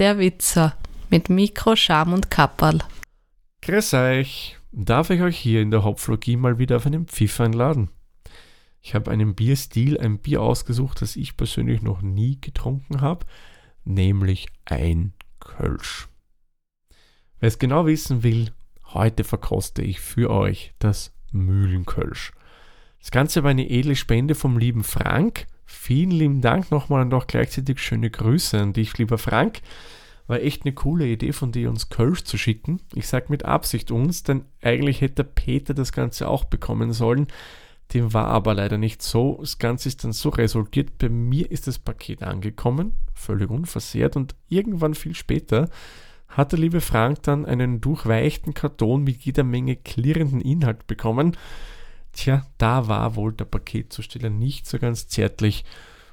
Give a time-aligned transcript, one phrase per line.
[0.00, 0.74] der Witzer
[1.10, 2.78] mit Mikro, Scham und Kapperl.
[3.60, 4.56] Grüß euch!
[4.72, 7.90] Darf ich euch hier in der Hopflogie mal wieder auf einen Pfiff einladen?
[8.80, 13.26] Ich habe einen Bierstil, ein Bier ausgesucht, das ich persönlich noch nie getrunken habe,
[13.84, 16.08] nämlich ein Kölsch.
[17.38, 18.52] Wer es genau wissen will,
[18.94, 22.32] heute verkoste ich für euch das Mühlenkölsch.
[23.00, 25.46] Das Ganze war eine edle Spende vom lieben Frank.
[25.72, 29.60] Vielen lieben Dank nochmal und auch gleichzeitig schöne Grüße an dich, lieber Frank.
[30.26, 32.80] War echt eine coole Idee von dir, uns Kölsch zu schicken.
[32.92, 37.28] Ich sag mit Absicht uns, denn eigentlich hätte Peter das Ganze auch bekommen sollen.
[37.94, 39.38] Dem war aber leider nicht so.
[39.40, 40.98] Das Ganze ist dann so resultiert.
[40.98, 45.70] Bei mir ist das Paket angekommen, völlig unversehrt und irgendwann viel später
[46.26, 51.36] hat der liebe Frank dann einen durchweichten Karton mit jeder Menge klirrenden Inhalt bekommen.
[52.12, 55.64] Tja, da war wohl der Paketzusteller nicht so ganz zärtlich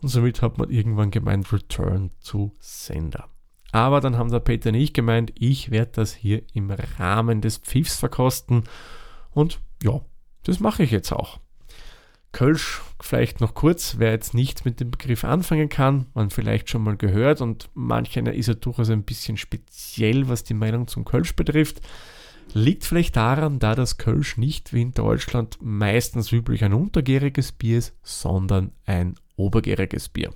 [0.00, 3.28] und somit hat man irgendwann gemeint Return to Sender.
[3.72, 7.96] Aber dann haben der Peter nicht gemeint, ich werde das hier im Rahmen des Pfiffs
[7.96, 8.64] verkosten
[9.30, 10.00] und ja,
[10.44, 11.40] das mache ich jetzt auch.
[12.32, 16.82] Kölsch, vielleicht noch kurz, wer jetzt nicht mit dem Begriff anfangen kann, man vielleicht schon
[16.82, 21.04] mal gehört und manch einer ist ja durchaus ein bisschen speziell, was die Meinung zum
[21.04, 21.80] Kölsch betrifft.
[22.54, 27.78] Liegt vielleicht daran, da das Kölsch nicht wie in Deutschland meistens üblich ein untergäriges Bier
[27.78, 30.32] ist, sondern ein obergäriges Bier.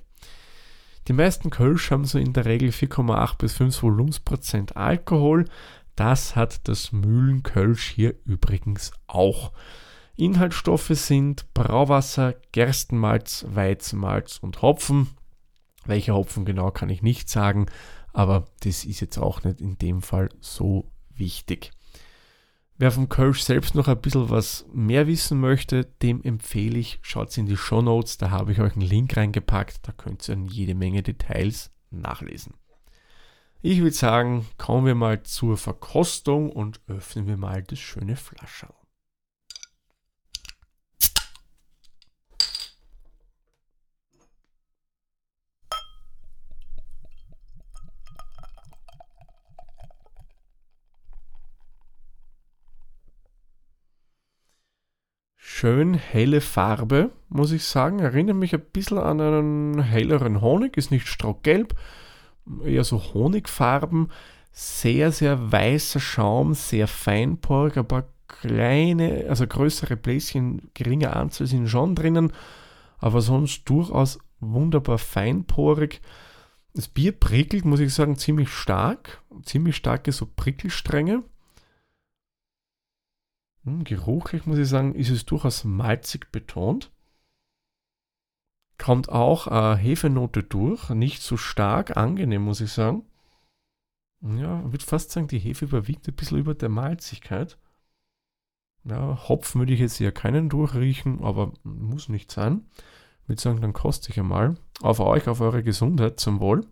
[1.07, 5.45] Die meisten Kölsch haben so in der Regel 4,8 bis 5 Volumensprozent Alkohol.
[5.95, 9.51] Das hat das Mühlenkölsch hier übrigens auch.
[10.15, 15.09] Inhaltsstoffe sind Brauwasser, Gerstenmalz, Weizenmalz und Hopfen.
[15.85, 17.65] Welcher Hopfen genau kann ich nicht sagen,
[18.13, 21.71] aber das ist jetzt auch nicht in dem Fall so wichtig.
[22.77, 27.37] Wer vom Kölsch selbst noch ein bisschen was mehr wissen möchte, dem empfehle ich, schaut
[27.37, 30.73] in die Show Notes, da habe ich euch einen Link reingepackt, da könnt ihr jede
[30.73, 32.55] Menge Details nachlesen.
[33.61, 38.73] Ich würde sagen, kommen wir mal zur Verkostung und öffnen wir mal das schöne Flascherl.
[55.63, 57.99] Schön helle Farbe, muss ich sagen.
[57.99, 61.73] Erinnert mich ein bisschen an einen helleren Honig, ist nicht strohgelb,
[62.65, 64.09] eher so Honigfarben.
[64.51, 71.95] Sehr, sehr weißer Schaum, sehr feinporig, aber kleine, also größere Bläschen, geringe Anzahl sind schon
[71.95, 72.33] drinnen,
[72.97, 76.01] aber sonst durchaus wunderbar feinporig.
[76.73, 81.23] Das Bier prickelt, muss ich sagen, ziemlich stark, ziemlich starke so Prickelstränge.
[83.63, 86.91] Hm, geruchlich muss ich sagen, ist es durchaus malzig betont.
[88.77, 93.05] Kommt auch eine Hefenote durch, nicht so stark, angenehm muss ich sagen.
[94.21, 97.57] Ja, ich würde fast sagen, die Hefe überwiegt ein bisschen über der Malzigkeit.
[98.85, 102.65] Ja, Hopfen würde ich jetzt eher keinen durchriechen, aber muss nicht sein.
[103.23, 104.55] Ich würde sagen, dann koste ich einmal.
[104.81, 106.65] Auf euch, auf eure Gesundheit, zum Wohl.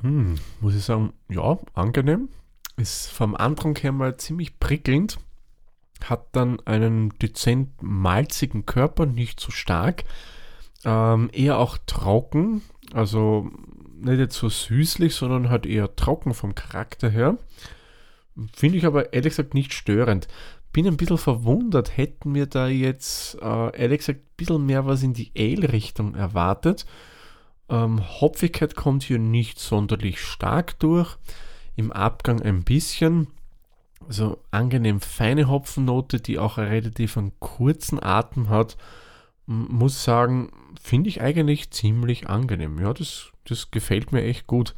[0.00, 2.28] Hm, muss ich sagen, ja, angenehm.
[2.76, 5.18] Ist vom Andrang her mal ziemlich prickelnd.
[6.04, 10.04] Hat dann einen dezent malzigen Körper, nicht so stark.
[10.84, 12.62] Ähm, eher auch trocken.
[12.92, 13.50] Also
[14.00, 17.36] nicht jetzt so süßlich, sondern halt eher trocken vom Charakter her.
[18.54, 20.28] Finde ich aber ehrlich gesagt nicht störend.
[20.72, 25.02] Bin ein bisschen verwundert, hätten wir da jetzt äh, ehrlich gesagt ein bisschen mehr was
[25.02, 26.86] in die Ale-Richtung erwartet.
[27.68, 31.16] Ähm, Hopfigkeit kommt hier nicht sonderlich stark durch.
[31.76, 33.28] Im Abgang ein bisschen.
[34.06, 38.76] Also angenehm feine Hopfennote, die auch relativ einen kurzen Atem hat.
[39.46, 40.50] Muss sagen,
[40.80, 42.78] finde ich eigentlich ziemlich angenehm.
[42.78, 44.74] Ja, das, das gefällt mir echt gut.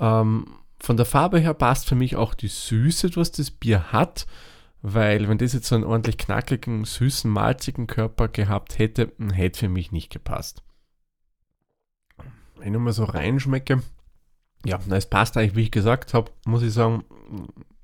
[0.00, 0.46] Ähm,
[0.80, 4.26] von der Farbe her passt für mich auch die Süße, was das Bier hat,
[4.82, 9.68] weil wenn das jetzt so einen ordentlich knackigen, süßen, malzigen Körper gehabt hätte, hätte für
[9.68, 10.62] mich nicht gepasst
[12.62, 13.82] wenn ich nochmal so reinschmecke,
[14.64, 17.02] ja, es passt eigentlich, wie ich gesagt habe, muss ich sagen,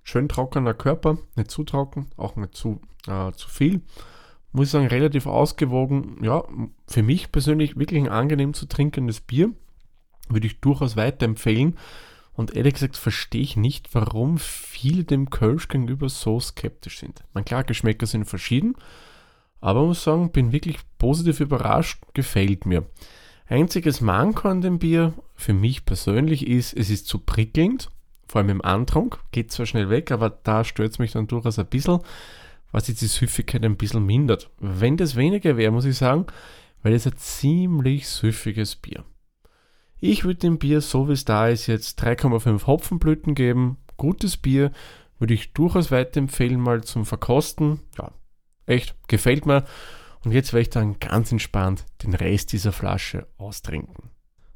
[0.05, 3.81] schön trockener Körper, nicht zu trocken, auch nicht zu, äh, zu viel.
[4.53, 6.23] Muss ich sagen, relativ ausgewogen.
[6.23, 6.45] Ja,
[6.87, 9.51] für mich persönlich wirklich ein angenehm zu trinkendes Bier.
[10.29, 11.77] Würde ich durchaus weiterempfehlen.
[12.35, 17.25] Und ehrlich gesagt verstehe ich nicht, warum viele dem Kölsch gegenüber so skeptisch sind.
[17.35, 18.77] Mein klar, Geschmäcker sind verschieden,
[19.61, 22.87] aber muss sagen, bin wirklich positiv überrascht, gefällt mir.
[23.49, 27.91] Einziges Manko an dem Bier für mich persönlich ist, es ist zu prickelnd,
[28.27, 31.59] vor allem im Antrunk, geht zwar schnell weg, aber da stört es mich dann durchaus
[31.59, 32.01] ein bisschen,
[32.73, 34.51] was jetzt die Süffigkeit ein bisschen mindert.
[34.61, 36.27] Wenn das weniger wäre, muss ich sagen,
[36.83, 39.05] weil es ein ziemlich süffiges Bier.
[39.99, 43.79] Ich würde dem Bier, so wie es da ist, jetzt 3,5 Hopfenblüten geben.
[43.97, 44.73] Gutes Bier
[45.19, 47.81] würde ich durchaus weiterempfehlen, mal zum Verkosten.
[47.97, 48.13] Ja,
[48.67, 49.65] echt, gefällt mir.
[50.25, 54.11] Und jetzt werde ich dann ganz entspannt den Rest dieser Flasche austrinken.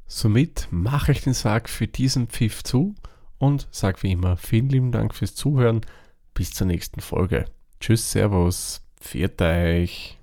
[0.05, 2.95] Somit mache ich den Sack für diesen Pfiff zu
[3.37, 5.81] und sage wie immer vielen lieben Dank fürs Zuhören.
[6.33, 7.45] Bis zur nächsten Folge.
[7.79, 10.17] Tschüss, Servus, viert euch.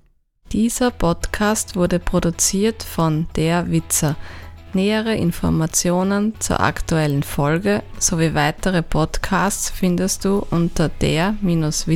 [0.51, 4.15] Dieser Podcast wurde produziert von Der Witzer.
[4.73, 11.91] Nähere Informationen zur aktuellen Folge sowie weitere Podcasts findest du unter der-witzer.at.